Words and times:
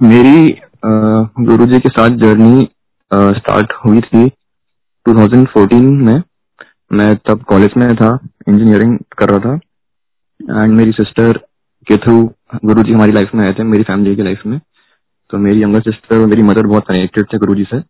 मेरी 0.00 0.48
गुरु 0.84 1.64
जी 1.66 1.78
के 1.80 1.88
साथ 1.88 2.16
जर्नी 2.18 2.62
स्टार्ट 3.10 3.72
हुई 3.84 4.00
थी 4.02 4.26
2014 5.06 5.90
में। 6.02 6.22
मैं 6.90 7.14
तब 7.28 7.42
कॉलेज 7.48 7.70
में 7.76 7.94
था 7.96 8.08
इंजीनियरिंग 8.48 8.96
कर 9.18 9.30
रहा 9.30 9.38
था। 9.40 10.62
एंड 10.62 10.74
मेरी 10.74 10.92
सिस्टर 10.92 11.38
के 11.86 11.96
थ्रू 11.96 12.22
गुरु 12.64 12.82
जी 12.82 12.92
हमारी 12.92 13.12
लाइफ 13.12 13.34
में 13.34 13.44
आए 13.46 13.52
थे, 13.58 13.62
मेरी 13.64 13.82
फैमिली 13.82 14.14
की 14.16 14.22
लाइफ 14.22 14.42
में। 14.46 14.58
तो 15.30 15.38
मेरी 15.38 15.62
यंगर 15.62 15.80
सिस्टर 15.82 16.20
और 16.20 16.26
मेरी 16.26 16.42
मदर 16.42 16.66
बहुत 16.66 16.86
कनेक्टेड 16.88 17.26
थे 17.32 17.38
गुरु 17.38 17.54
जी 17.54 17.64
से। 17.64 17.80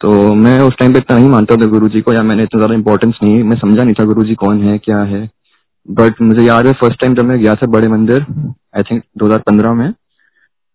तो 0.00 0.34
मैं 0.36 0.58
उस 0.60 0.74
टाइम 0.78 0.92
पे 0.92 0.98
इतना 0.98 1.18
नहीं 1.18 1.28
मानता 1.28 1.56
था 1.56 1.66
गुरु 1.68 1.88
जी 1.88 2.00
को, 2.00 2.12
या 2.12 2.22
मैंने 2.22 2.42
इतना 2.42 2.60
ज़्यादा 2.60 2.74
इंपॉर्टेंस 2.74 3.18
नहीं, 3.22 3.42
मैं 3.44 3.56
समझा 3.58 3.82
नहीं 3.82 3.94
था 3.94 4.04
गुरु 4.04 4.24
जी 4.24 4.34
कौन 4.36 4.62
है, 4.62 4.78
क्या 4.78 4.98
है। 5.04 5.28
बट 5.88 6.20
मुझे 6.22 6.42
याद 6.42 6.66
है 6.66 6.72
फ़र्स्ट 6.74 7.00
टाइम 7.00 7.14
जब 7.14 7.24
मैं 7.24 7.38
गया 7.40 7.54
था 7.54 7.66
बड़े 7.72 7.88
मंदिर 7.88 8.26
आई 8.76 8.82
थिंक 8.90 9.02
2015 9.18 9.74
में। 9.74 9.92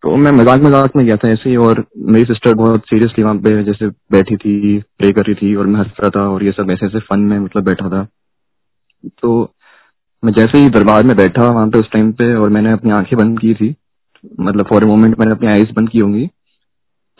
तो 0.02 0.16
मैं 0.16 0.30
मज़ाक 0.32 0.60
मज़ाक 0.60 0.96
में 0.96 1.04
गया 1.06 1.16
था 1.16 1.28
ऐसे 1.30 1.50
ही 1.50 1.56
और 1.56 1.84
मेरी 2.12 2.24
सिस्टर 2.24 2.54
बहुत 2.54 2.86
सीरियसली 2.86 3.24
वहाँ 3.24 3.36
पे 3.36 3.62
जैसे 3.64 3.88
बैठी 4.12 4.36
थी 4.36 4.78
प्रे 4.98 5.10
कर 5.12 5.26
रही 5.26 5.34
थी 5.34 5.54
और 5.54 5.66
मैं 5.66 5.80
हंस 5.80 5.92
रहा 6.00 6.10
था 6.16 6.28
और 6.28 6.44
ये 6.44 6.52
सब 6.52 6.70
ऐसे 6.70 6.86
ऐसे 6.86 6.98
फन 7.00 7.20
में 7.20 7.38
मतलब 7.38 7.64
बैठा 7.64 7.88
था। 7.88 8.06
तो 9.22 9.52
मैं 10.22 10.32
जैसे 10.32 10.58
ही 10.58 10.68
दरबार 10.68 11.04
में 11.04 11.16
बैठा 11.16 11.48
वहाँ 11.50 11.68
पे 11.68 11.78
उस 11.78 11.90
टाइम 11.92 12.12
पे 12.12 12.34
और 12.34 12.50
मैंने 12.50 12.72
अपनी 12.72 12.90
आँखें 12.90 13.16
बंद 13.18 13.38
की 13.40 13.54
थी 13.54 13.74
मतलब 14.40 14.66
फॉर 14.66 14.84
ए 14.84 14.86
मोमेंट 14.86 15.18
मैंने 15.18 15.32
अपनी 15.32 15.48
आईज 15.48 15.70
बंद 15.76 15.88
की 15.88 15.98
होंगी 15.98 16.26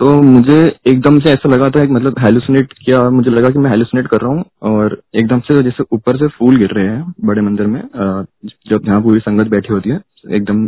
तो 0.01 0.11
मुझे 0.23 0.59
एकदम 0.87 1.19
से 1.19 1.31
ऐसा 1.31 1.49
लगा 1.49 1.69
था 1.69 1.83
मतलब 1.93 2.15
हेलुसिनेट 2.19 2.73
किया 2.73 3.09
मुझे 3.11 3.31
लगा 3.31 3.49
कि 3.49 3.59
मैं 3.59 3.71
हेलुसिनेट 3.71 4.07
कर 4.07 4.21
रहा 4.21 4.31
हूँ 4.31 4.45
और 4.63 5.01
एकदम 5.15 5.41
से 5.41 5.63
जैसे 5.63 5.85
ऊपर 5.93 6.17
से 6.17 6.29
फूल 6.29 6.57
गिर 6.57 6.71
रहे 6.71 6.87
हैं 6.87 7.15
बड़े 7.25 7.43
मंदिर 7.43 7.67
में 7.67 7.81
जब 8.71 8.87
यहाँ 8.87 9.03
पूरी 9.03 9.21
संगत 9.21 9.49
बैठी 9.49 9.73
होती 9.73 9.91
है, 9.91 10.01
एकदम 10.31 10.67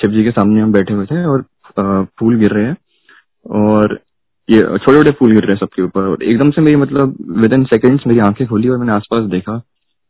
शिव 0.00 0.10
जी 0.10 0.24
के 0.24 0.30
सामने 0.30 0.60
हम 0.60 0.72
बैठे 0.72 0.94
हुए 0.94 1.06
थे 1.06 1.24
और 1.24 1.42
फूल 2.20 2.36
गिर 2.38 2.50
रहे 2.50 2.64
हैं। 2.64 2.76
और 3.46 3.98
ये 4.48 4.60
छोटे 4.60 4.92
छोटे 4.92 5.10
फूल 5.10 5.32
गिर 5.32 5.42
रहे 5.42 5.52
हैं 5.52 5.58
सबके 5.58 5.82
ऊपर। 5.82 6.02
और 6.02 6.22
एकदम 6.22 6.50
से 6.50 6.60
मेरी 6.60 6.76
मतलब 6.76 7.16
विद 7.40 7.52
इन 7.54 7.64
सेकेंड्स 7.64 8.06
मेरी 8.06 8.20
आँखें 8.20 8.46
खोली 8.48 8.68
और 8.68 8.78
मैंने 8.78 8.92
आसपास 8.92 9.30
देखा। 9.30 9.60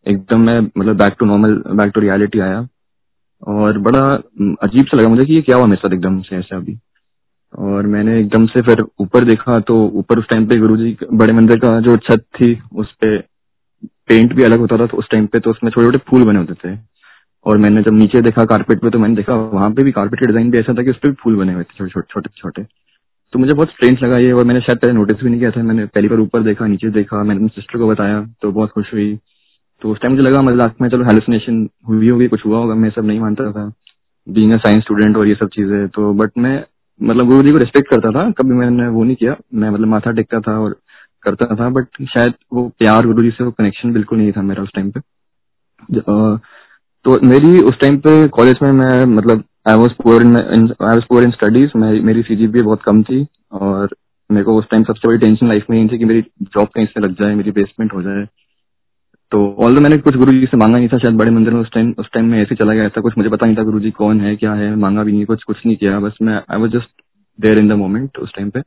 एकदम 0.07 0.41
मैं 0.41 0.61
मतलब 0.61 0.97
back 0.97 1.17
to 1.19 1.27
normal 1.27 1.55
back 1.73 1.93
to 1.95 2.01
reality 2.01 2.41
आया। 2.41 2.67
और 3.49 3.79
बड़ा 3.79 4.01
अजीब 4.63 4.87
सा 4.87 4.97
लगा 4.99 5.09
मुझे 5.09 5.27
कि 5.27 5.35
ये 5.35 5.43
क्या 5.43 5.57
हुआ 5.57 5.67
मेरे 5.67 5.81
साथ 5.81 5.95
एकदम 5.95 6.21
से 6.21 6.37
ऐसा 6.37 6.57
अभी। 6.57 6.79
और 7.59 7.87
मैंने 7.87 8.19
एकदम 8.21 8.47
से 8.47 8.63
फिर 8.63 8.85
ऊपर 9.01 9.25
देखा 9.25 9.59
तो 9.61 9.77
ऊपर 9.99 10.19
उस 10.19 10.29
टाइम 10.31 10.47
पे 10.47 10.59
गुरु 10.61 10.77
जी 10.77 10.97
बड़े 11.13 11.33
मंदिर 11.33 11.59
का 11.59 11.79
जो 11.81 11.97
छत 11.99 12.25
थी, 12.35 12.53
उस 12.75 12.93
पे 13.01 13.19
पेंट 14.09 14.35
भी 14.35 14.43
अलग 14.43 14.59
होता 14.59 14.77
था 14.79 14.87
तो 14.87 14.97
उस 14.97 15.09
टाइम 15.11 15.27
पे 15.27 15.41
तो 15.41 15.51
उसमें 15.51 15.71
छोटे 15.71 15.87
छोटे 15.87 15.99
फूल 16.11 16.25
बने 16.25 16.39
होते 16.39 16.55
थे। 16.55 16.77
और 17.47 17.59
मैंने 17.59 17.83
जब 17.83 17.95
नीचे 17.95 18.21
देखा 18.23 18.45
कारपेट 18.47 18.81
पे 18.81 18.91
तो 18.91 18.99
मैंने 18.99 19.15
देखा 19.17 19.35
वहाँ 19.35 19.71
पे 19.71 19.85
भी 19.85 19.93
कारपेट 19.93 20.21
के 20.21 20.27
डिज़ाइन 20.27 20.51
भी 20.51 20.59
ऐसा 20.59 20.75
था 20.75 20.83
कि 20.83 20.91
उस 20.91 20.97
पर 20.97 21.09
भी 21.09 21.15
फूल 21.23 21.37
बने 21.37 21.53
हुए 21.55 21.65
थे, 21.65 21.75
छोटे 21.79 22.03
छोटे 22.11 22.31
छोटे 22.37 22.67
तो 23.33 23.39
मुझे 23.39 23.55
बहुत 23.55 23.69
स्ट्रेंज 23.71 24.03
लगा 24.03 24.17
ये, 24.17 24.31
और 24.33 24.45
मैंने 24.45 24.61
शायद 24.61 24.79
पहले 24.79 24.93
नोटिस 24.93 25.17
भी 25.17 25.31
नहीं 25.31 25.39
किया 25.41 25.51
था। 25.51 25.63
मैंने 25.63 25.85
पहली 25.87 26.09
बार 26.09 26.21
ऊपर 26.21 26.43
देखा, 26.43 26.67
नीचे 26.67 26.89
देखा, 26.93 27.23
मैंने 27.23 27.37
अपनी 27.37 27.49
सिस्टर 27.55 27.79
को 27.79 27.89
बताया 27.89 28.21
तो 28.43 28.51
बहुत 28.53 28.71
खुश 28.71 28.93
हुई। 28.95 29.15
तो 29.83 29.91
उस 29.91 30.01
टाइम 30.01 30.13
मुझे 30.13 30.25
लगा 30.25 30.41
मज़ाक 30.43 30.75
में 30.81 30.89
चलो 30.89 31.05
हेलुसिनेशन 31.05 31.69
हुई 31.89 32.09
होगी, 32.09 32.29
कुछ 32.29 32.45
हुआ 32.47 32.59
होगा, 32.59 32.75
मैं 32.75 32.91
सब 32.91 33.05
नहीं 33.07 33.21
मानता 33.21 33.51
था। 33.53 33.67
बींग 34.27 34.55
साइंस 34.57 34.83
स्टूडेंट 34.83 35.17
और 35.17 35.29
ये 35.29 35.35
सब 35.35 35.49
चीज़ें 35.55 35.89
तो 35.89 36.13
बट 36.15 36.39
मैं 36.39 36.63
मतलब 37.01 37.29
गुरु 37.29 37.43
जी 37.43 37.53
को 37.53 37.59
रिस्पेक्ट 37.59 37.91
करता 37.91 38.11
था, 38.11 38.31
कभी 38.33 38.55
मैंने 38.55 38.89
वो 38.89 39.05
नहीं 39.05 39.17
किया। 39.17 39.37
मैं 39.55 39.71
मतलब 39.71 39.89
माथा 39.89 40.13
टेकता 40.13 40.41
था 40.41 40.59
और 40.61 40.77
करता 41.23 41.55
था 41.57 41.69
बट 41.71 42.03
शायद 42.09 42.35
वो 42.53 42.69
प्यार 42.79 43.07
गुरु 43.07 43.23
जी 43.23 43.31
से 43.31 43.45
वो 43.45 43.51
कनेक्शन 43.53 43.93
बिल्कुल 43.93 44.19
नहीं 44.19 44.33
था 44.33 44.43
मेरा 44.43 44.63
उस 44.63 44.73
टाइम 44.75 44.91
पे। 44.91 45.01
तो 47.05 47.19
मेरी 47.27 47.59
उस 47.61 47.79
टाइम 47.81 47.97
पे 47.99 48.29
कॉलेज 48.29 48.57
में 48.63 48.73
मैं 48.73 49.05
मतलब 49.05 49.45
I 49.69 49.75
was 49.75 49.93
poor 50.03 50.23
in 50.23 50.37
I 50.83 50.99
poor 51.09 51.23
in 51.23 51.31
studies 51.31 51.77
मेरी 52.05 52.23
सीजी 52.23 52.47
भी 52.47 52.63
बहुत 52.63 52.83
कम 52.83 53.03
थी 53.03 53.27
और 53.53 53.95
मेरे 54.33 54.45
को 54.45 54.57
उस 54.57 54.65
टाइम 54.71 54.85
सबसे 54.85 55.09
बड़ी 55.09 55.19
टेंशन 55.19 55.49
लाइफ 55.49 55.65
में 55.71 55.89
थी 55.89 55.99
कि 55.99 56.05
मेरी 56.05 56.21
जॉब 56.43 56.69
कहीं 56.75 56.87
से 56.87 57.01
लग 57.01 57.15
जाए, 57.15 57.35
मेरी 57.35 57.51
बेसमेंट 57.51 57.95
हो 57.95 58.03
जाए। 58.03 58.25
तो 59.33 59.57
ऑल 59.59 59.79
मैंने 59.79 59.97
कुछ 59.97 60.17
गुरु 60.17 60.33
जी 60.33 60.47
से 60.47 60.57
मांगा 60.57 60.79
नहीं 60.79 60.89
था, 60.89 60.99
शायद 60.99 61.17
बड़े 61.17 61.31
मंदिर 61.31 61.55
में 61.55 61.61
उस 61.61 61.71
टाइम 61.75 61.95
उस 61.99 62.07
टाइम 62.15 62.27
में 62.27 62.43
ऐसे 62.43 62.55
चला 62.55 62.75
गया 62.75 62.89
था, 62.89 63.01
कुछ 63.01 63.15
मुझे 63.19 63.31
पता 63.31 63.47
नहीं 63.47 63.57
था 63.57 63.63
गुरु 63.63 63.81
जी 63.81 63.91
कौन 63.91 64.21
है, 64.21 64.37
क्या 64.37 64.53
है, 64.55 64.75
मांगा 64.77 65.03
भी 65.03 65.13
नहीं, 65.13 65.25
कुछ 65.25 65.43
कुछ 65.43 65.57
नहीं 65.67 65.77
किया। 65.77 66.01
बस 66.01 66.13
मैं 66.23 66.35
I 66.35 66.61
was 66.61 66.71
just 66.71 67.03
there 67.41 67.59
in 67.59 67.69
the 67.69 67.73
moment 67.73 68.19
उस 68.19 68.33
टाइम 68.37 68.51
पे। 68.51 68.63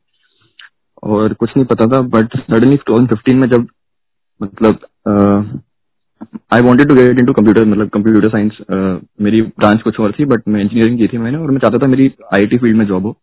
और 1.03 1.33
कुछ 1.33 1.49
नहीं 1.57 1.65
पता 1.65 1.85
था 1.87 2.01
बट 2.01 2.37
सडनली 2.37 2.77
फिफ्टीन 2.77 3.37
में 3.37 3.47
जब 3.47 3.67
मतलब 4.41 4.79
I 6.53 6.61
wanted 6.61 6.87
to 6.87 6.95
get 6.95 7.19
in 7.19 7.25
to 7.25 7.33
computer 7.33 7.65
मतलब 7.65 7.89
कंप्यूटर 7.89 8.29
साइंस 8.29 8.57
मेरी 9.21 9.41
ब्रांच 9.41 9.81
कुछ 9.81 9.99
और 9.99 10.11
थी 10.19 10.25
बट 10.25 10.47
मैं 10.47 10.61
इंजीनियरिंग 10.61 10.97
की 10.97 11.07
थी 11.07 11.17
मैंने, 11.17 11.37
और 11.37 11.51
मैं 11.51 11.59
चाहता 11.59 11.77
था 11.77 11.89
मेरी 11.89 12.11
आई 12.35 12.57
फ़ील्ड 12.57 12.77
में 12.77 12.85
जॉब 12.87 13.05
हो। 13.05 13.15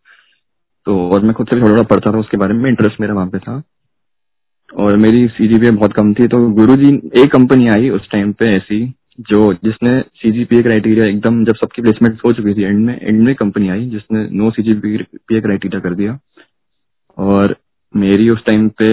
तो 0.87 0.97
और 1.09 1.23
मैं 1.23 1.35
खुद 1.35 1.47
से 1.47 1.57
थोड़ा 1.57 1.71
थोड़ा 1.71 1.83
पढ़ता 1.91 2.13
था, 2.13 2.19
उसके 2.19 2.37
बारे 2.37 2.55
में 2.55 2.69
इंटरेस्ट 2.71 3.01
मेरा 3.01 3.15
वहाँ 3.15 3.29
पे 3.29 3.39
था। 3.39 3.63
और 4.71 4.97
मेरी 4.97 5.27
सीजीपीए 5.29 5.71
बहुत 5.71 5.93
कम 5.93 6.13
थी 6.15 6.27
तो 6.29 6.39
गुरु 6.53 6.77
जी 6.77 6.91
एक 7.23 7.31
कंपनी 7.33 7.69
आई 7.69 7.89
उस 7.91 8.09
टाइम 8.13 8.33
पे 8.33 8.51
ऐसी, 8.51 8.81
जो 9.21 9.53
जिसने 9.65 9.99
सीजीपीए 10.17 10.63
क्राइटेरिया 10.63 11.07
एकदम 11.07 11.45
जब 11.45 11.57
सबकी 11.57 11.83
प्लेसमेंट 11.83 12.21
हो 12.25 12.33
चुकी 12.33 12.55
थी 12.55 12.63
एंड 12.65 12.85
में 12.87 12.99
एंड 13.01 13.23
में 13.23 13.35
कंपनी 13.35 13.69
आई, 13.69 13.89
जिसने 13.89 14.29
नो 14.33 14.51
सी 14.51 14.63
सीजीपीए 14.63 15.41
क्राइटेरिया 15.41 15.81
कर 15.81 15.95
दिया। 15.95 16.19
और 17.19 17.57
मेरी 17.95 18.29
उस 18.31 18.45
टाइम 18.47 18.69
पे 18.79 18.89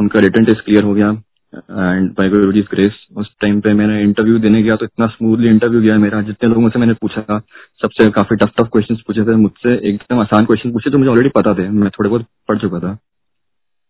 उनका 0.00 0.20
रिटर्न 0.20 0.44
टेस्ट 0.44 0.64
क्लियर 0.64 0.84
हो 0.84 0.94
गया। 0.94 1.10
And 1.56 2.10
bye 2.10 2.28
Guru 2.28 2.52
ji 2.52 2.60
grace 2.60 3.06
उस 3.16 3.30
टाइम 3.40 3.60
पे 3.60 3.72
मैंने 3.72 4.02
इंटरव्यू 4.02 4.38
देने 4.38 4.62
गया 4.62 4.76
तो 4.76 4.84
इतना 4.84 5.06
स्मूथली 5.06 5.48
इंटरव्यू 5.48 5.80
गया 5.80 5.98
मेरा। 5.98 6.22
जितने 6.22 6.48
लोगों 6.48 6.68
से 6.68 6.78
मैंने 6.78 6.94
पूछा 6.94 7.38
सबसे 7.82 8.10
काफ़ी 8.10 8.36
टफ 8.36 8.52
टफ 8.58 8.68
क्वेश्चंस 8.72 9.00
पूछे 9.06 9.24
थे। 9.24 9.36
मुझसे 9.36 9.74
एकदम 9.88 10.20
आसान 10.20 10.44
क्वेश्चन 10.44 10.72
पूछे 10.72 10.90
जो 10.90 10.98
मुझे 10.98 11.10
ऑलरेडी 11.10 11.28
पता 11.28 11.54
थे। 11.54 11.68
मैं 11.68 11.90
थोड़े 11.90 12.10
बहुत 12.10 12.26
पढ़ 12.48 12.58
चुका 12.58 12.78
था। 12.78 12.98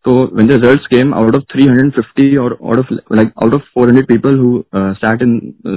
तो 0.04 0.12
when 0.36 0.48
the 0.50 0.56
results 0.58 0.88
came 0.94 1.12
out 1.18 1.36
of 1.36 1.44
350 1.52 2.24
or 2.38 2.48
out 2.70 2.80
of 2.80 2.90
like 3.18 3.30
out 3.44 3.54
of 3.54 3.62
400 3.78 4.02
people 4.08 4.34
who 4.36 4.50
uh, 4.72 4.94
sat 4.94 5.22
in 5.22 5.32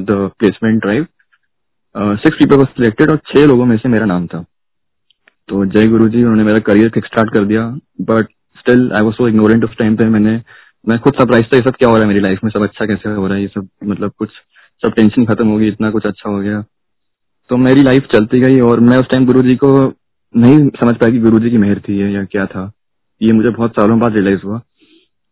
the 0.09 0.17
placement 0.39 0.81
drive 0.81 1.05
uh, 1.95 2.17
six 2.25 2.37
people 2.37 2.57
were 2.57 2.69
selected 2.77 3.09
और 3.09 3.17
छह 3.17 3.45
लोगों 3.45 3.65
में 3.65 3.77
से 3.77 3.89
मेरा 3.89 4.05
नाम 4.05 4.27
था। 4.27 4.45
तो 5.49 5.65
जय 5.65 5.87
गुरु 5.87 6.09
जी 6.09 6.19
उन्होंने 6.19 6.43
मेरा 6.43 6.59
करियर 6.59 6.91
स्टार्ट 6.97 7.33
कर 7.33 7.45
दिया। 7.45 7.61
But 8.01 8.27
still 8.59 8.91
I 8.91 9.01
was 9.01 9.13
so 9.13 9.27
ignorant 9.27 9.63
उस 9.63 9.77
टाइम 9.77 9.95
पे 9.95 10.05
मैंने 10.05 10.41
मैं 10.87 10.99
खुद 10.99 11.13
सरप्राइज़ 11.13 11.45
था 11.45 11.57
ये 11.57 11.63
सब 11.63 11.75
क्या 11.75 11.89
हो 11.89 11.95
रहा 11.95 12.01
है 12.01 12.07
मेरी 12.07 12.19
लाइफ 12.19 12.39
में? 12.43 12.51
सब 12.51 12.61
अच्छा 12.61 12.85
कैसे 12.85 13.09
हो 13.09 13.27
रहा 13.27 13.35
है? 13.35 13.41
ये 13.41 13.47
सब 13.47 13.67
मतलब 13.83 14.11
कुछ, 14.17 14.29
सब 14.85 14.93
टेंशन 14.93 15.25
खत्म 15.25 15.47
हो 15.47 15.57
गई, 15.57 15.67
इतना 15.67 15.91
कुछ 15.91 16.05
अच्छा 16.05 16.29
हो 16.29 16.39
गया। 16.39 16.63
तो 17.49 17.57
मेरी 17.57 17.83
लाइफ 17.83 18.07
चलती 18.13 18.41
गई 18.41 18.59
और 18.59 18.79
मैं 18.79 18.97
उस 18.97 19.05
टाइम 19.05 19.25
गुरु 19.25 19.41
जी 19.41 19.55
को 19.55 19.93
नहीं 20.37 20.69
समझ 20.69 20.95
पाया 20.95 21.11
कि 21.11 21.19
गुरु 21.19 21.39
जी 21.39 21.49
की 21.49 21.57
मेहर 21.57 21.79
थी 21.79 22.15
या 22.15 22.23
क्या 22.23 22.45
था। 22.45 22.71
ये 23.21 23.33
मुझे 23.33 23.49
बहुत 23.49 23.71
सालों 23.71 23.99
बाद 23.99 24.13
रियलाइज़ 24.13 24.41
हुआ। 24.45 24.61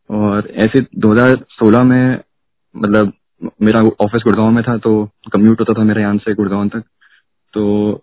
और 0.09 0.47
ऐसे 0.47 0.85
2016 0.97 1.83
में 1.83 2.19
मतलब 2.77 3.13
मेरा 3.61 3.79
ऑफ़िस 3.79 4.21
गुड़गांव 4.23 4.51
में 4.51 4.63
था 4.63 4.77
तो 4.77 5.09
कम्यूट 5.33 5.59
होता 5.59 5.73
था 5.73 5.83
मेरे 5.83 6.01
यहाँ 6.01 6.17
से 6.17 6.33
गुड़गांव 6.33 6.67
तक। 6.69 6.83
तो 7.53 7.93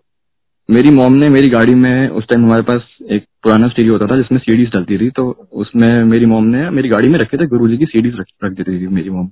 मेरी 0.69 0.89
मॉम 0.89 1.13
ने 1.13 1.29
मेरी 1.29 1.49
गाड़ी 1.49 1.75
में 1.75 2.09
उस 2.09 2.23
टाइम 2.23 2.45
हमारे 2.45 2.61
पास 2.61 2.81
एक 3.11 3.25
पुराना 3.43 3.67
स्टीरियो 3.67 3.93
होता 3.93 4.05
था 4.05 4.17
जिसमें 4.17 4.39
सीडीज 4.39 4.69
डलती 4.69 4.97
थी 4.97 5.09
तो 5.09 5.49
उसमें 5.53 6.03
मेरी 6.03 6.25
मॉम 6.25 6.43
ने 6.43 6.69
मेरी 6.69 6.89
गाड़ी 6.89 7.09
में 7.09 7.19
रखे 7.19 7.37
थे 7.37 7.47
गुरु 7.47 7.67
जी 7.67 7.77
की 7.77 7.85
सीडीज 7.85 8.15
रख, 8.19 8.51
देती 8.51 8.79
थी 8.81 8.87
मेरी 8.87 9.09
मॉम 9.09 9.27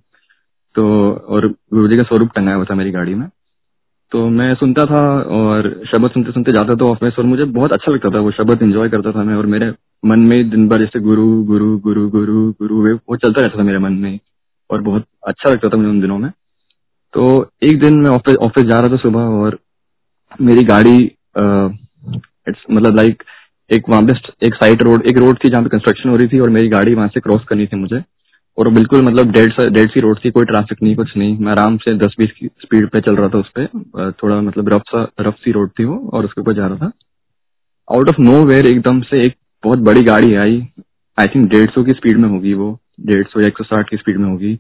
तो 0.76 1.12
और 1.12 1.48
गुरु 1.48 1.88
जी 1.88 1.98
का 1.98 2.04
स्वरूप 2.04 2.30
टंगाया 2.36 2.56
हुआ 2.56 2.66
था 2.66 2.76
मेरी 2.76 2.92
गाड़ी 2.92 3.16
में। 3.16 3.30
तो 4.12 4.28
मैं 4.30 4.56
सुनता 4.56 4.86
था 4.86 5.02
और 5.22 5.84
शब्द 5.92 6.12
सुनते 6.12 6.32
सुनते 6.32 6.52
जाता 6.52 6.76
था 6.76 6.86
ऑफ़िस 6.86 7.14
और 7.20 7.26
मुझे 7.26 7.44
बहुत 7.44 7.74
अच्छा 7.74 7.92
लगता 7.92 8.10
था 8.10 8.20
वो 8.20 8.32
शब्द 8.32 8.62
इंजॉय 8.62 8.90
करता 8.90 9.12
था 9.12 9.24
मैं 9.24 9.36
और 9.36 9.46
मेरे 9.46 9.74
मन 10.06 10.20
में 10.20 10.50
दिन 10.50 10.68
भर 10.70 10.80
जैसे 10.80 11.00
गुरु 11.00 11.44
गुरु 11.44 11.78
गुरु 11.78 12.10
गुरु 12.10 12.52
गुरु 12.52 12.82
वे 12.82 12.94
वो 12.94 13.16
चलता 13.16 13.42
रहता 13.42 13.60
था 13.60 13.64
मेरे 13.64 13.78
मन 13.78 13.94
में 13.94 14.20
और 14.72 14.82
बहुत 14.82 15.06
अच्छा 15.28 15.52
लगता 15.52 15.70
था 15.70 15.78
मुझे 15.78 15.90
उन 15.90 16.02
दिनों 16.02 16.18
में। 16.18 16.32
तो 17.14 17.50
एक 17.64 17.80
दिन 17.80 18.00
मैं 18.00 18.10
ऑफ़िस 18.10 18.36
ऑफ़िस 18.36 18.66
जा 18.66 18.80
रहा 18.80 18.90
था 18.90 18.96
सुबह 18.96 19.22
और 19.22 19.60
मेरी 20.42 20.64
गाड़ी 20.64 21.12
मतलब 21.38 22.96
लाइक 22.96 23.24
एक 23.70 23.90
वहाँ 23.90 24.02
पे 24.06 24.14
एक 24.48 24.54
साइड 24.54 24.82
रोड 24.84 25.06
एक 25.10 25.18
रोड 25.18 25.38
थी 25.44 25.50
जहाँ 25.50 25.64
पे 25.64 25.70
कंस्ट्रक्शन 25.70 26.10
हो 26.10 26.16
रही 26.16 26.28
थी 26.28 26.40
और 26.40 26.50
मेरी 26.50 26.68
गाड़ी 26.70 26.94
वहाँ 26.96 27.08
से 27.08 27.20
क्रॉस 27.20 27.44
करनी 27.50 27.66
थी 27.68 27.78
मुझे। 27.78 28.02
और 28.58 28.70
बिल्कुल 28.70 29.02
मतलब 29.02 29.32
डेढ़ 29.32 29.70
डेढ़ 29.70 29.88
सी 29.90 30.00
रोड 30.00 30.20
थी, 30.26 30.30
कोई 30.32 30.46
ट्रैफ़िक 30.46 30.82
नहीं, 30.84 30.96
कुछ 30.96 31.16
नहीं। 31.18 31.38
मैं 31.38 31.52
आराम 31.52 31.78
से 31.78 31.94
दस 31.98 32.16
बीस 32.20 32.32
की 32.40 32.48
स्पीड 32.48 32.90
पे 32.90 33.02
चल 33.02 33.16
रहा 33.16 33.30
था 33.30 33.38
उस 33.38 33.52
पर 33.58 34.12
थोड़ा 34.24 34.40
मतलब 34.42 34.70
रफ 34.70 34.82
सा 34.88 35.08
रफ 35.22 35.36
सी 35.36 35.52
रोड 35.52 35.70
थी 35.80 35.86
वो 35.86 36.10
और 36.14 36.26
उसके 36.26 36.42
ऊपर 36.42 36.54
जा 36.54 36.68
रहा 36.68 36.78
था। 36.78 36.92
आउट 37.88 38.10
ऑफ़ 38.10 38.22
नो 38.22 38.44
वेयर 38.46 38.68
एकदम 38.68 39.02
से 39.02 39.26
एक 39.26 39.36
बहुत 39.64 39.80
बड़ी 39.80 40.04
गाड़ी 40.04 40.34
आई। 40.36 40.62
आई 41.18 41.28
थिंक 41.28 41.50
डेढ़ 41.50 41.70
सौ 41.70 41.84
की 41.84 41.92
स्पीड 41.92 42.18
में 42.18 42.30
होगी 42.30 42.54
वो। 42.54 42.78
डेढ़ 43.02 43.26
सौ 43.28 43.42
या 43.42 43.48
एक 43.48 43.58
सौ 43.58 43.64
साठ 43.64 43.90
की 43.90 43.98
स्पीड 43.98 44.18
में 44.18 44.30
होगी। 44.30 44.54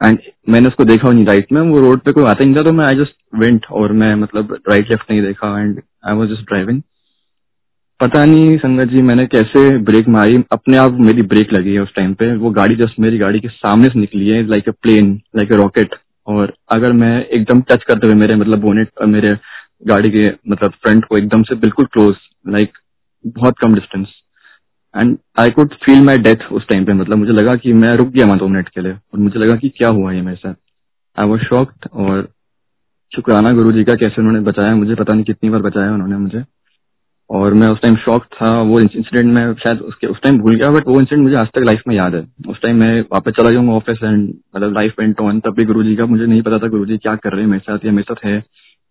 एंड 0.00 0.18
मैंने 0.48 0.68
उसको 0.68 0.84
देखा 0.84 1.10
नहीं 1.10 1.26
राइट 1.26 1.52
में 1.52 1.60
वो 1.62 1.80
रोड 1.80 2.00
पे 2.00 2.12
कोई 2.12 2.24
आता 2.24 2.44
नहीं 2.44 2.56
था 2.56 2.62
तो 2.62 2.72
मैं 2.72 2.84
आई 2.84 2.98
जस्ट 2.98 3.14
वेंट 3.34 3.66
और 3.70 3.92
मैं 3.92 4.14
मतलब 4.14 4.52
राइट 4.70 4.90
लेफ़्ट 4.90 5.10
नहीं 5.10 5.22
देखा 5.22 5.58
and 5.60 5.80
I 6.08 6.14
was 6.14 6.30
just 6.30 6.48
driving 6.48 6.82
पता 8.00 8.24
नहीं, 8.24 8.56
संगत 8.58 8.88
जी, 8.88 9.02
मैंने 9.02 9.24
कैसे 9.26 9.60
ब्रेक 9.78 10.08
मारी। 10.08 10.36
अपने 10.52 10.76
आप 10.76 10.98
मेरी 11.00 11.22
ब्रेक 11.22 11.52
लगी 11.52 11.74
है 11.74 11.80
उस 11.80 11.94
टाइम 11.94 12.12
पे। 12.14 12.36
वो 12.36 12.50
गाड़ी 12.50 12.74
जस्ट 12.76 13.00
मेरी 13.00 13.18
गाड़ी 13.18 13.40
के 13.40 13.48
सामने 13.48 13.88
से 13.88 13.98
निकली 14.00 14.28
है 14.28 14.46
like 14.46 14.68
a 14.68 14.72
plane 14.82 15.14
like 15.36 15.52
a 15.52 15.56
rocket 15.56 15.94
और 16.26 16.52
अगर 16.74 16.92
मैं 16.92 17.26
एकदम 17.26 17.60
टच 17.60 17.84
करते 17.84 18.06
हुए 18.06 18.16
मेरे 18.16 18.34
मतलब 18.34 18.60
बोनेट 18.60 18.90
मेरे 19.06 19.36
गाड़ी 19.86 20.10
के 20.10 20.28
मतलब 20.50 20.70
फ्रंट 20.82 21.04
को 21.04 21.16
एकदम 21.16 21.42
से 21.42 21.54
बिल्कुल 21.54 21.86
क्लोज 21.86 22.14
लाइक 22.48 22.78
बहुत 23.26 23.58
कम 23.58 23.74
distance 23.74 24.08
and 24.96 25.16
I 25.40 25.50
could 25.50 25.74
feel 25.74 26.04
my 26.04 26.18
death 26.18 26.52
उस 26.52 26.66
टाइम 26.68 26.84
पे 26.84 26.92
मतलब 26.92 27.18
मुझे 27.18 27.32
लगा 27.32 27.54
कि 27.54 27.72
मैं 27.72 27.92
रुक 27.92 28.08
गया 28.08 28.26
वहाँ 28.26 28.38
दो 28.38 28.48
मिनट 28.48 28.68
के 28.68 28.80
लिए। 28.80 28.92
और 28.92 29.18
मुझे 29.18 29.38
लगा 29.38 29.56
कि 29.56 29.68
क्या 29.68 29.88
हुआ 29.88 30.12
ये 30.12 30.20
मेरे 30.22 30.36
साथ। 30.36 30.54
आई 31.18 31.26
वॉज़ 31.26 31.42
शॉक्ड 31.42 31.88
और 31.92 32.28
शुक्राना 33.12 33.52
गुरु 33.52 33.72
जी 33.72 33.84
का 33.84 33.94
कैसे 33.94 34.20
उन्होंने 34.20 34.40
बचाया, 34.40 34.74
मुझे 34.74 34.94
पता 34.94 35.14
नहीं 35.14 35.24
कितनी 35.24 35.50
बार 35.50 35.62
बचाया 35.62 35.92
उन्होंने 35.92 36.16
मुझे। 36.16 36.44
और 37.30 37.54
मैं 37.54 37.68
उस 37.68 37.78
टाइम 37.82 37.96
शॉक 37.96 38.24
था, 38.24 38.50
वो 38.62 38.80
इंसिडेंट 38.80 39.32
में 39.34 39.54
शायद 39.54 39.80
उसके, 39.80 40.06
उस 40.06 40.20
टाइम 40.22 40.38
भूल 40.38 40.56
गया 40.56 40.70
बट 40.70 40.88
वो 40.88 40.98
इंसिडेंट 41.00 41.22
मुझे 41.22 41.36
आज 41.36 41.46
तक 41.46 41.64
लाइफ 41.66 41.82
में 41.88 41.94
याद 41.96 42.14
है। 42.14 42.20
उस 42.48 42.60
टाइम 42.62 42.76
मैं 42.76 43.00
वापस 43.02 43.32
चला 43.32 43.50
जाऊँगा 43.50 43.72
ऑफ़िस 43.72 43.98
एंड 44.04 44.28
मतलब 44.56 44.72
लाइफ 44.72 44.94
वेंट 45.00 45.20
ऑन 45.20 45.40
तब 45.40 45.54
भी 45.54 45.64
गुरु 45.64 45.82
जी 45.82 45.96
का 45.96 46.06
मुझे 46.06 46.26
नहीं 46.26 46.42
पता 46.42 46.58
था 46.58 46.68
गुरु 46.68 46.86
जी 46.86 46.98
क्या 46.98 47.14
कर 47.14 47.32
रहे 47.32 47.40
हैं 47.40 47.48
मेरे 47.48 47.60
साथ, 47.60 47.86
या 47.86 47.92
मेरे 47.92 48.14
साथ 48.14 48.24
है, 48.26 48.42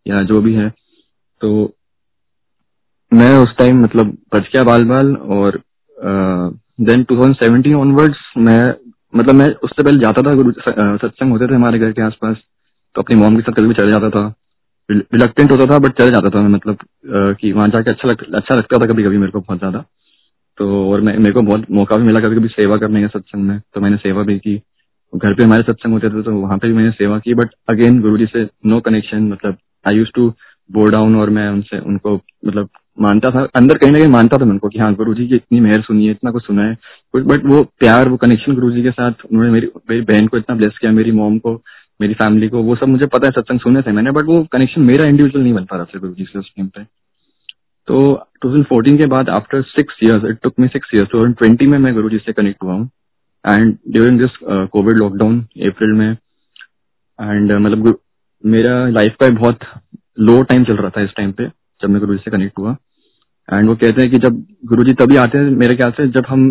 या 0.08 0.24
जो 0.24 0.42
भी 0.42 0.54
है। 0.54 0.70
तो 1.42 1.76
मैं 3.14 3.38
उस 3.38 3.56
टाइम 3.58 3.84
मतलब 3.84 4.18
बच 4.36 4.42
गया 4.42 4.64
बाल 4.64 4.84
बाल 4.84 5.16
और 5.16 5.62
then 5.98 7.04
two 7.04 7.16
thousand 7.16 7.36
seventeen 7.36 7.76
onwards 7.76 8.18
मैं 8.38 8.62
मतलब 9.14 9.36
मैं 9.36 9.48
उससे 9.64 9.84
पहले 9.84 10.00
जाता 10.00 10.22
था 10.22 10.98
सत्संग 10.98 11.32
होते 11.32 11.48
थे 11.48 11.56
हमारे 11.56 11.80
घर 11.80 11.92
के 11.92 12.02
आसपास 12.02 12.38
तो 12.96 13.02
अपनी 13.02 13.16
मॉम 13.16 13.36
के 13.36 13.42
साथ 13.42 13.54
कभी 13.54 13.74
चले 13.74 13.92
जाता 13.92 14.10
था। 14.10 14.34
रिलक्टेंट 14.90 15.52
होता 15.52 15.66
था 15.66 15.78
बट 15.80 15.98
चले 15.98 16.10
जाता 16.12 16.30
था 16.30 16.42
मतलब 16.48 16.78
कि 17.40 17.52
वहाँ 17.52 17.68
जाके 17.70 17.92
अच्छा 17.92 18.08
लग, 18.10 18.24
अच्छा 18.36 18.56
लगता 18.56 18.78
था 18.78 18.86
कभी 18.86 19.04
कभी 19.04 19.18
मेरे 19.18 19.32
को 19.32 19.40
बहुत 19.40 19.60
ज़्यादा। 19.60 19.84
तो 20.58 20.92
और 20.92 21.02
मैं 21.02 21.18
मेरे 21.18 21.32
को 21.32 21.42
बहुत 21.42 21.66
मौका 21.72 21.96
भी 21.96 22.04
मिला 22.04 22.20
कभी 22.20 22.36
कभी 22.36 22.48
सेवा 22.48 22.78
करने 22.78 23.02
का 23.02 23.08
सत्संग 23.10 23.44
में 23.44 23.60
तो 23.74 23.82
मैंने 23.82 23.98
सेवा 23.98 24.24
भी 24.24 24.38
की। 24.40 24.56
घर 25.14 25.34
पे 25.34 25.44
हमारे 25.44 25.64
सत्संग 25.64 25.94
होते 25.94 26.10
थे 26.10 26.22
तो 26.24 26.32
वहाँ 26.32 26.58
पे 26.58 26.68
भी 26.68 26.74
मैंने 26.74 26.92
सेवा 26.92 27.20
की 27.20 27.34
बट 27.34 27.50
अगेन 27.70 28.00
गुरु 28.02 28.18
जी 28.18 28.26
से 28.26 28.48
नो 28.66 28.80
कनेक्शन 28.80 29.28
मतलब 29.28 29.58
I 29.86 29.98
use 29.98 30.10
to 30.16 30.30
bow 30.70 30.86
down 30.90 31.16
और 31.16 31.30
मैं 31.30 31.50
उनसे 31.50 31.80
उनको 31.80 32.16
मतलब 32.16 32.70
मानता 32.98 33.30
था। 33.32 33.44
अंदर 33.56 33.78
कहीं 33.78 33.92
ना 33.92 34.00
कहीं 34.00 34.10
मानता 34.10 34.38
था 34.38 34.44
उनको 34.44 34.70
कि 34.70 34.80
हाँ 34.80 34.94
गुरु 34.96 35.14
जी 35.14 35.28
की 35.28 35.36
इतनी 35.36 35.60
मेहर 35.60 35.82
सुनी 35.82 36.06
है 36.06 36.12
इतना 36.12 36.32
कुछ 36.32 36.46
सुना 36.46 36.64
है। 36.64 36.78
बट 37.16 37.46
वो 37.46 37.64
प्यार 37.80 38.10
वो 38.10 38.18
कनेक्शन 38.18 38.56
गुरु 38.56 38.72
जी 38.72 38.84
के 38.84 38.92
साथ 38.92 39.26
उन्होंने 39.32 39.52
मेरी 39.52 39.70
मेरी 39.90 40.02
बहन 40.02 40.28
को 40.28 40.38
इतना 40.38 40.56
ब्लेस 40.56 40.78
किया 40.78 40.92
मेरी 40.92 41.12
मॉम 41.12 41.38
को 41.40 41.54
मेरी 42.02 42.14
फैमिली 42.14 42.48
को 42.50 42.62
वो 42.64 42.76
सब 42.76 42.88
मुझे 42.88 43.06
पता 43.06 43.28
है 43.28 43.32
सत्संग 43.32 43.60
सुने 43.60 43.82
थे 43.82 43.92
मैंने 43.92 44.12
बट 44.12 44.26
वो 44.26 44.44
कनेक्शन 44.52 44.82
मेरा 44.82 45.10
इंडिविजुअल 45.10 45.44
नहीं 45.44 45.54
बन 45.54 45.66
पा 45.66 45.76
रहा 45.76 45.86
था 45.86 46.00
गुरु 46.00 46.14
जी 46.14 46.24
से 46.24 46.40
उस 46.40 46.52
टाइम 46.58 46.68
पे। 46.68 46.84
तो 47.88 47.98
2014 48.46 48.98
के 48.98 49.06
बाद 49.06 49.30
after 49.30 49.62
six 49.62 50.00
years 50.04 50.26
it 50.26 50.40
took 50.44 50.54
me 50.60 50.68
six 50.68 50.90
years 50.94 51.10
to 51.12 51.26
twenty 51.26 51.68
में 51.68 51.78
मैं 51.78 51.94
गुरु 51.94 52.10
जी 52.10 52.18
से 52.18 52.34
कनेक्ट 52.34 52.64
हुआ 52.64 52.74
हूँ। 52.74 52.90
And 53.46 53.78
during 53.90 54.20
this 54.20 54.38
covid 54.72 54.98
lockdown 54.98 55.40
April 55.42 55.92
में 55.92 56.10
एंड 56.12 57.52
uh, 57.52 57.60
मतलब 57.60 58.00
मेरा 58.46 58.88
लाइफ 58.88 59.16
का 59.22 59.30
बहुत 59.30 59.60
लो 60.20 60.42
टाइम 60.44 60.64
चल 60.64 60.78
रहा 60.78 60.90
था 60.90 61.02
इस 61.02 61.14
टाइम 61.18 61.32
पे 61.32 61.48
जब 61.82 61.90
मैं 61.90 62.00
गुरु 62.00 62.16
जी 62.16 62.22
से 62.26 62.32
कनेक्ट 62.32 62.60
हुआ। 62.60 62.76
एंड 63.50 63.70
वो 63.70 63.76
कहते 63.76 64.02
हैं 64.02 64.12
कि 64.12 64.18
जब 64.20 64.44
गुरु 64.66 64.84
जी 64.84 64.94
तभी 64.96 65.16
आते 65.18 65.38
हैं 65.38 65.50
मेरे 65.58 65.76
ख्याल 65.78 65.92
से, 65.92 66.08
जब 66.10 66.26
हम, 66.30 66.46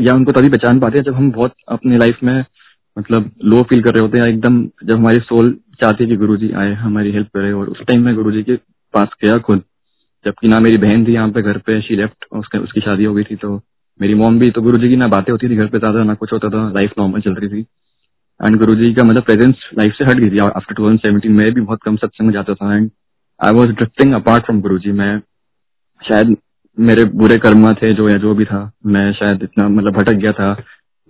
या 0.00 0.14
उनको 0.14 0.32
तभी 0.32 0.48
पहचान 0.48 0.80
पाते 0.80 0.98
हैं 0.98 1.04
जब 1.04 1.14
हम 1.14 1.30
बहुत 1.32 1.54
अपनी 1.70 1.96
लाइफ 1.98 2.18
में 2.22 2.44
मतलब 2.96 3.30
लो 3.44 3.62
फील 3.62 3.82
कर 3.82 3.94
रहे 3.94 4.02
होते 4.02 4.18
हैं 4.18 4.26
एकदम 4.28 4.62
जब 4.84 4.94
हमारी 4.94 5.18
सोल 5.22 5.52
चाहती 5.80 6.04
है 6.04 6.10
कि 6.10 6.16
गुरु 6.16 6.36
जी 6.36 6.50
आए, 6.52 6.72
हमारी 6.74 7.12
हेल्प 7.12 7.28
करे 7.28 7.52
और 7.52 7.68
उस 7.68 7.80
टाइम 7.88 8.04
में 8.04 8.14
गुरु 8.14 8.30
जी 8.32 8.42
के 8.42 8.56
पास 8.94 9.08
गया 9.22 9.38
खुद। 9.40 9.62
जबकि 10.24 10.48
ना 10.48 10.58
मेरी 10.60 10.78
बहन 10.78 11.04
थी 11.06 11.12
यहाँ 11.14 11.28
पे 11.30 11.42
घर 11.42 11.58
पे 11.66 11.80
शी 11.82 11.96
लेफ़्ट 11.96 12.24
उसके, 12.32 12.58
उसकी 12.58 12.80
शादी 12.80 13.04
हो 13.04 13.14
गई 13.14 13.22
थी 13.24 13.36
तो 13.36 13.60
मेरी 14.00 14.14
मॉम 14.14 14.38
भी 14.38 14.50
तो 14.50 14.62
गुरु 14.62 14.78
जी 14.78 14.88
की 14.88 14.96
ना 14.96 15.08
बातें 15.08 15.32
होती 15.32 15.48
थी 15.48 15.56
घर 15.56 15.66
पे 15.66 15.78
ज़्यादा, 15.78 16.02
ना 16.04 16.14
कुछ 16.14 16.32
होता 16.32 16.48
था 16.50 16.70
लाइफ 16.72 16.92
नॉर्मल 16.98 17.20
चल 17.20 17.34
रही 17.34 17.48
थी। 17.48 17.60
एंड 18.40 18.58
गुरु 18.58 18.74
जी 18.74 18.92
का 18.94 19.04
मतलब 19.04 19.22
प्रेजेंस 19.24 19.68
लाइफ 19.78 19.94
से 19.98 20.04
हट 20.04 20.16
गई 20.16 20.30
थी। 20.30 20.38
आफ्टर 20.40 20.74
टू 20.74 20.82
थाउज़ेंड 20.82 21.26
मैं 21.32 21.52
भी 21.54 21.60
बहुत 21.60 21.82
कम 21.84 21.96
सत्संग 21.96 22.32
जाता 22.32 22.54
था। 22.54 22.74
And 22.76 22.90
I 23.40 23.52
was 23.52 23.70
drifting 23.70 24.12
apart 24.14 24.44
from 24.44 24.60
Guru 24.60 24.78
ji 24.78 24.92
मैं 24.94 25.18
शायद 26.02 26.36
मेरे 26.78 27.04
बुरे 27.14 27.36
कर्मा 27.38 27.72
थे 27.72 27.92
जो 27.92 28.08
या 28.08 28.16
जो 28.18 28.34
भी 28.34 28.44
था, 28.44 28.70
मैं 28.86 29.12
शायद 29.12 29.42
इतना 29.42 29.68
मतलब 29.68 29.92
भटक 29.92 30.14
गया 30.14 30.30
था। 30.32 30.56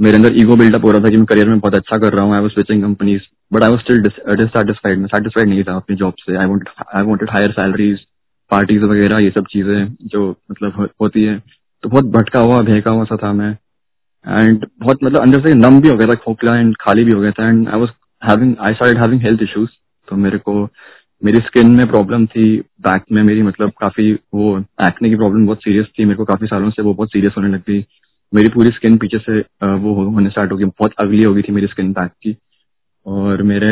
मेरे 0.00 0.16
अंदर 0.16 0.36
ईगो 0.40 0.56
बिल्डअप 0.56 0.84
हो 0.84 0.90
रहा 0.90 1.00
था 1.00 1.10
कि 1.10 1.16
मैं 1.16 1.26
करियर 1.26 1.48
में 1.48 1.58
बहुत 1.58 1.74
अच्छा 1.74 1.96
कर 1.98 2.12
रहा 2.12 2.24
हूँ 2.24 2.34
I 2.34 2.40
was 2.40 2.50
switching 2.50 2.82
companies 2.82 3.22
but 3.52 3.62
I 3.62 3.70
was 3.70 3.80
still 3.80 4.02
dissatisfied 4.02 4.98
मैं 4.98 5.06
सेटिस्फाइड 5.06 5.48
नहीं 5.48 5.62
था 5.64 5.76
अपनी 5.76 5.96
जॉब 5.96 6.14
से। 6.18 6.36
I 6.36 6.46
wanted 6.46 6.84
I 6.94 7.02
wanted 7.02 7.30
higher 7.30 7.50
salaries 7.52 7.98
parties 8.50 8.82
वगैरह, 8.84 9.18
ये 9.18 9.30
सब 9.30 9.46
चीज़ें 9.50 9.86
जो 10.04 10.28
मतलब 10.50 10.88
होती 11.00 11.24
है। 11.24 11.38
तो 11.82 11.88
बहुत 11.88 12.04
भटका 12.12 12.40
हुआ, 12.40 12.60
भेका 12.62 12.92
हुआ 12.92 13.04
सा 13.04 13.16
था 13.16 13.32
मैं। 13.32 13.50
एंड 14.24 14.66
बहुत 14.80 14.98
मतलब 15.04 15.20
अंदर 15.20 15.40
से 15.40 15.54
नम 15.54 15.80
भी 15.80 15.88
हो 15.88 15.96
गया 15.96 16.06
था, 16.06 16.14
खोखला 16.14 16.56
एंड 16.58 16.74
खाली 16.80 17.04
भी 17.04 17.12
हो 17.12 17.20
गया 17.20 17.30
था। 17.30 17.48
And 17.48 17.68
I 17.68 17.80
was 17.80 17.88
having 18.22 18.54
I 18.60 18.72
having 18.96 19.22
health 19.22 19.42
issues 19.42 19.70
तो 20.08 20.16
मेरे 20.16 20.38
को 20.38 20.64
मेरी 21.22 21.38
स्किन 21.38 21.70
में 21.70 21.86
प्रॉब्लम 21.88 22.24
थी 22.26 22.44
बैक 22.86 23.04
में 23.12 23.22
मेरी 23.22 23.42
मतलब 23.42 23.70
काफ़ी 23.80 24.12
वो 24.34 24.58
एक्ने 24.86 25.08
की 25.10 25.16
प्रॉब्लम 25.16 25.46
बहुत 25.46 25.58
सीरियस 25.58 25.86
थी, 25.98 26.04
मेरे 26.04 26.16
को 26.16 26.24
काफ़ी 26.24 26.46
सालों 26.46 26.70
से 26.70 26.82
वो 26.82 26.94
बहुत 26.94 27.12
सीरियस 27.12 27.34
होने 27.36 27.48
लग 27.48 27.62
गई। 27.68 27.84
मेरी 28.32 28.48
पूरी 28.48 28.70
स्किन 28.70 28.96
पीछे 28.98 29.18
से 29.20 29.38
वो 29.62 29.94
होने 29.94 30.30
स्टार्ट 30.30 30.52
हो 30.52 30.56
गई, 30.56 30.64
बहुत 30.64 30.92
अगली 31.00 31.22
हो 31.22 31.34
गई 31.34 31.42
थी 31.42 31.52
मेरी 31.52 31.66
स्किन 31.66 31.92
बैक 31.92 32.10
की। 32.22 32.36
और 33.06 33.42
मेरे 33.44 33.70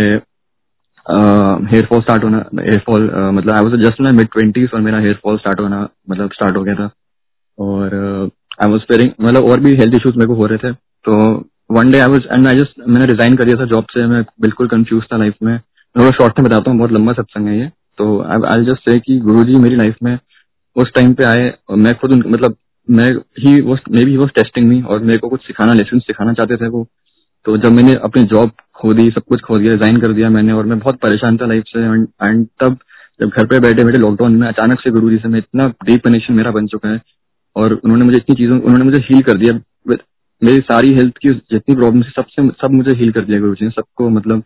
हेयर 1.06 1.86
फॉल 1.86 2.00
स्टार्ट 2.00 2.24
होना 2.24 2.38
हेयर 2.58 2.82
फॉल 2.86 3.10
मतलब 3.34 3.52
I 3.54 3.64
was 3.64 3.80
just 3.80 4.00
mid 4.12 4.28
twenties 4.32 4.70
और 4.74 4.80
मेरा 4.80 4.98
हेयर 4.98 5.18
फॉल 5.24 5.38
स्टार्ट 5.38 5.60
होना 5.60 5.88
मतलब 6.10 6.30
स्टार्ट 6.32 6.56
हो 6.56 6.62
गया 6.64 6.74
था। 6.74 6.90
और 7.58 7.94
आई 8.62 8.70
वाज 8.70 8.80
फेयरिंग 8.82 9.10
मतलब 9.20 9.44
और 9.44 9.60
भी 9.60 9.74
हेल्थ 9.76 9.94
इश्यूज़ 9.94 10.16
मेरे 10.16 10.28
को 10.28 10.34
हो 10.34 10.46
रहे 10.46 10.58
थे। 10.58 10.72
तो 10.72 11.14
one 11.72 11.90
day 11.92 11.98
I 11.98 12.08
was 12.08 12.26
and 12.32 12.48
I 12.48 12.54
just 12.56 12.88
मैंने 12.88 13.06
रिजाइन 13.06 13.36
कर 13.36 13.44
दिया 13.44 13.56
था 13.56 13.64
जॉब 13.66 13.84
से, 13.90 14.06
मैं 14.06 14.22
बिल्कुल 14.40 14.68
कंफ्यूज 14.68 15.04
था 15.12 15.16
लाइफ 15.16 15.34
में। 15.42 15.58
थोड़ा 15.96 16.10
शॉर्ट 16.10 16.38
में 16.40 16.48
बताता 16.48 16.70
हूँ, 16.70 16.78
बहुत 16.78 16.92
लंबा 16.92 17.12
सत्संग 17.12 17.46
है 17.48 17.58
ये। 17.58 17.68
तो 17.98 18.20
आई 18.22 18.64
जस्ट 18.64 18.90
से 18.90 18.98
कि 18.98 19.18
गुरु 19.20 19.44
जी 19.44 19.58
मेरी 19.58 19.76
लाइफ 19.76 19.96
में 20.02 20.18
उस 20.76 20.90
टाइम 20.94 21.12
पे 21.14 21.24
आए 21.24 21.52
और 21.70 21.76
मैं 21.76 21.94
खुद 21.94 22.14
मतलब 22.16 22.56
मैं 22.88 23.08
ही 23.40 23.60
वो 23.60 23.76
may 23.90 24.04
be 24.04 24.16
was 24.16 24.30
testing 24.36 24.68
me 24.68 24.80
और 24.82 25.02
मेरे 25.02 25.18
को 25.18 25.28
कुछ 25.28 25.40
सिखाना 25.42 25.72
लेसन 25.72 25.98
सिखाना 26.00 26.32
चाहते 26.32 26.56
थे 26.56 26.68
वो। 26.68 26.86
तो 27.46 27.56
जब 27.56 27.72
मैंने 27.72 27.94
अपनी 28.04 28.22
जॉब 28.24 28.50
खो 28.74 28.92
दी, 28.92 29.08
सब 29.10 29.22
कुछ 29.28 29.40
खो 29.40 29.58
दिया 29.58 29.72
रिजाइन 29.72 30.00
कर 30.00 30.12
दिया 30.12 30.28
मैंने 30.30 30.52
और 30.52 30.66
मैं 30.66 30.78
बहुत 30.78 30.98
परेशान 31.00 31.36
था 31.36 31.46
लाइफ 31.46 31.64
से 31.68 31.80
एंड 31.80 32.46
तब 32.62 32.78
जब 33.20 33.28
घर 33.28 33.46
पे 33.46 33.58
बैठे 33.60 33.84
बैठे 33.84 33.98
लॉकडाउन 33.98 34.36
में 34.36 34.46
अचानक 34.48 34.80
से 34.80 34.90
गुरु 34.90 35.10
जी 35.10 35.16
से 35.16 35.28
मैं 35.28 35.38
इतना 35.38 35.68
डीप 35.84 36.04
कनेक्शन 36.04 36.34
मेरा 36.34 36.50
बन 36.50 36.66
चुका 36.66 36.88
है 36.88 37.00
और 37.56 37.72
उन्होंने 37.74 38.04
मुझे 38.04 38.16
इतनी 38.16 38.36
चीज़ों, 38.36 38.60
उन्होंने 38.60 38.84
मुझे 38.84 38.98
हील 39.00 39.22
कर 39.22 39.38
दिया। 39.38 39.52
मेरी 40.42 40.58
सारी 40.62 40.92
हेल्थ 40.94 41.18
की 41.18 41.28
जितनी 41.28 41.74
प्रॉब्लम 41.74 42.02
थी, 42.02 42.10
सबसे, 42.16 42.48
सब 42.60 42.70
मुझे 42.70 42.96
हील 42.98 43.12
कर 43.12 43.24
दिया 43.24 43.38
गुरु 43.40 43.54
जी 43.54 43.64
ने, 43.64 43.70
सबको 43.70 44.08
मतलब 44.10 44.42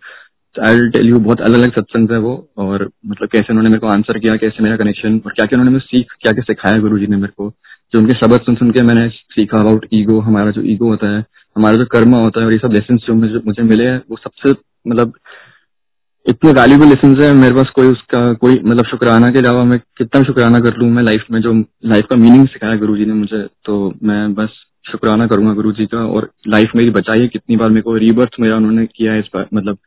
आई 0.57 0.89
टेल 0.91 1.09
यू 1.09 1.19
बहुत 1.21 1.41
अलग 1.41 1.59
अलग 1.59 1.73
सत्संग 1.73 2.11
है 2.13 2.19
वो 2.19 2.33
और 2.59 2.89
मतलब 3.07 3.29
कैसे 3.29 3.53
उन्होंने 3.53 3.69
मेरे 3.71 3.81
को 3.81 3.87
आंसर 3.89 4.19
किया, 4.19 4.37
कैसे 4.37 4.63
मेरा 4.65 4.77
कनेक्शन 4.77 5.21
और 5.27 5.33
क्या 5.33 5.47
क्या 5.47 5.61
उन्होंने 5.61 5.81
सीख 5.81 6.13
क्या 6.23 6.33
क्या 6.33 6.43
सिखाया 6.43 6.79
गुरु 6.81 6.99
जी 6.99 7.07
ने 7.07 7.17
मेरे 7.17 7.33
को, 7.37 7.51
जो 7.93 7.99
उनके 7.99 8.19
शब्द 8.19 8.41
सुन 8.47 8.55
सुन 8.55 8.71
के 8.71 8.83
मैंने 8.83 9.09
सीखा 9.09 9.61
अबाउट 9.61 9.87
ईगो 9.95 10.19
हमारा 10.21 10.51
जो 10.51 10.63
ईगो 10.73 10.89
होता 10.89 11.15
है, 11.17 11.25
हमारा 11.57 11.77
जो 11.77 11.85
कर्म 11.93 12.15
होता 12.15 12.41
है 12.41 12.47
और 12.47 12.53
ये 12.53 12.59
सब 12.59 12.73
लेसन 12.73 12.97
जो 13.07 13.15
मुझे 13.15 13.41
मुझे 13.47 13.63
मिले 13.65 13.85
हैं, 13.85 14.03
वो 14.11 14.17
सबसे 14.17 14.55
मतलब 14.87 15.13
इतने 16.27 16.53
वैल्यूबल 16.53 16.89
लेसन 16.89 17.21
है, 17.21 17.33
मेरे 17.35 17.55
पास 17.55 17.71
कोई 17.77 17.87
उसका 17.89 18.33
कोई 18.35 18.61
मतलब 18.65 18.87
शुक्राना 18.87 19.29
के 19.29 19.39
अलावा 19.39 19.65
मैं 19.65 19.79
कितना 19.99 20.23
शुक्राना 20.25 20.59
कर 20.61 20.77
लूँ, 20.77 20.91
मैं 20.91 21.03
लाइफ 21.03 21.25
में 21.31 21.41
जो 21.43 21.53
लाइफ 21.93 22.07
का 22.11 22.19
मीनिंग 22.19 22.47
सिखाया 22.49 22.77
गुरु 22.77 22.97
जी 22.97 23.05
ने 23.07 23.15
मुझे 23.15 23.43
तो 23.65 23.77
मैं 24.03 24.35
बस 24.35 24.65
शुक्राना 24.91 25.27
करूँगा 25.27 25.53
गुरु 25.55 25.73
जी 25.73 25.87
का 25.87 26.05
और 26.07 26.31
लाइफ 26.49 26.71
मेरी 26.77 26.91
बचाई 26.91 27.21
है, 27.21 27.29
कितनी 27.29 27.57
बार 27.57 27.69
मेरे 27.69 27.83
को 27.83 27.97
रीबर्थ 27.99 28.41
मेरा 28.41 28.57
उन्होंने 28.57 28.87
किया 28.87 29.13
है 29.13 29.19
इस 29.19 29.29
बार 29.35 29.47
मतलब 29.55 29.79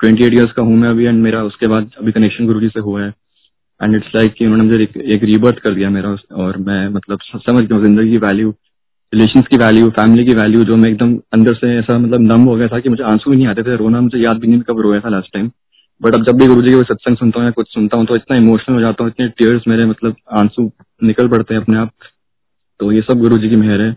ट्वेंटी 0.00 0.24
एट 0.24 0.34
ईयर्स 0.34 0.52
का 0.52 0.62
हूँ 0.62 0.76
मैं 0.76 0.88
अभी 0.88 1.04
एंड 1.04 1.22
मेरा 1.22 1.42
उसके 1.44 1.68
बाद 1.68 1.90
अभी 1.98 2.12
कनेक्शन 2.12 2.46
गुरु 2.46 2.60
जी 2.60 2.68
से 2.68 2.80
हुआ 2.80 3.02
है। 3.02 3.12
एंड 3.80 3.94
इट्स 3.96 4.14
लाइक 4.16 4.32
कि 4.32 4.44
उन्होंने 4.44 4.64
मुझे 4.64 4.82
एक, 4.82 4.96
एक 4.96 5.24
रीबर्थ 5.24 5.58
कर 5.58 5.74
दिया 5.74 5.90
मेरा 5.90 6.16
और 6.36 6.56
मैं 6.58 6.88
मतलब 6.88 7.18
समझ 7.22 7.62
गया 7.64 7.80
ज़िंदगी 7.80 8.10
की 8.10 8.18
वैल्यू 8.18 8.54
रिलेशन 9.12 9.40
की 9.40 9.56
वैल्यू 9.56 9.88
फैमिली 9.90 10.24
की 10.24 10.34
वैल्यू 10.34 10.64
जो 10.64 10.76
मैं 10.76 10.90
एकदम 10.90 11.14
अंदर 11.32 11.54
से 11.54 11.78
ऐसा 11.78 11.98
मतलब 11.98 12.20
नम 12.22 12.42
हो 12.42 12.56
गया 12.56 12.68
था 12.68 12.78
कि 12.80 12.88
मुझे 12.88 13.02
आँसू 13.02 13.30
ही 13.30 13.36
नहीं 13.36 13.46
आते 13.46 13.62
थे 13.62 13.76
रोना 13.76 14.00
मुझे 14.00 14.18
याद 14.18 14.36
भी 14.36 14.48
नहीं 14.48 14.60
कब 14.60 14.80
रोया 14.80 15.00
था 15.00 15.08
लास्ट 15.08 15.32
टाइम 15.32 15.50
बट 16.00 16.14
अब 16.14 16.24
जब 16.26 16.38
भी 16.38 16.46
गुरु 16.46 16.62
जी 16.62 16.72
के 16.72 16.82
सत्संग 16.82 17.16
सुनता 17.16 17.38
हूँ 17.38 17.46
या 17.46 17.50
कुछ 17.50 17.68
सुनता 17.68 17.96
हूँ 17.96 18.06
तो 18.06 18.14
इतना 18.16 18.36
इमोशनल 18.36 18.74
हो 18.74 18.80
जाता 18.80 19.04
हूँ 19.04 19.10
इतने 19.10 19.28
टीयर्स 19.28 19.62
मेरे 19.68 19.86
मतलब 19.86 20.16
आँसू 20.32 20.70
निकल 21.02 21.28
पड़ते 21.28 21.54
हैं 21.54 21.60
अपने 21.62 21.78
आप। 21.78 21.90
तो 22.80 22.92
ये 22.92 23.00
सब 23.00 23.18
गुरु 23.18 23.38
जी 23.38 23.48
की 23.48 23.56
मेहर 23.56 23.80
है 23.80 23.96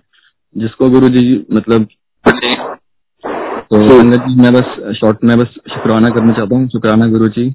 जिसको 0.55 0.89
गुरु 0.89 1.09
जी 1.09 1.45
मतलब 1.53 1.87
तो 3.63 3.77
संगत 3.87 4.25
जी 4.27 4.35
मैं 4.35 4.51
बस 4.53 4.95
शॉर्ट 4.97 5.23
में 5.23 5.37
बस 5.37 5.53
शुक्राना 5.73 6.09
करना 6.09 6.33
चाहता 6.33 6.55
हूँ। 6.55 6.67
शुक्राना 6.67 7.07
गुरु 7.07 7.27
जी 7.27 7.49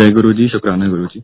जय 0.00 0.10
गुरु 0.10 0.32
जी 0.32 0.48
शुक्राना 0.48 0.88
गुरु 0.88 1.06
जी 1.06 1.20